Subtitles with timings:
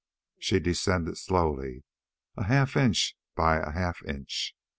[0.39, 1.83] She descended slowly,
[2.35, 4.55] a half inch by a half inch.